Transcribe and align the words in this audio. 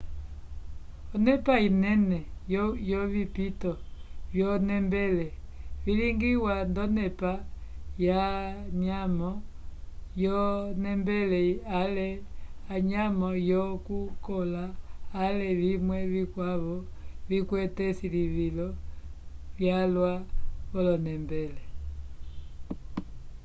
onepa 1.15 1.53
inene 1.67 2.17
yovipito 2.89 3.71
vyonembele 4.33 5.25
vilingiwa 5.83 6.53
nd'onepa 6.69 7.31
yanyamo 8.07 9.31
yonembele 10.23 11.41
ale 11.79 12.07
anyamo 12.75 13.29
yokukola 13.49 14.63
ale 15.23 15.47
vimwe 15.61 15.97
vikwavo 16.13 16.75
vikwete 17.29 17.81
esilivilo 17.91 18.67
lyalwa 19.59 20.11
v'onembele 20.71 21.61